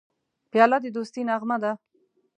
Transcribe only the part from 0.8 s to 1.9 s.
د دوستی نغمه ده.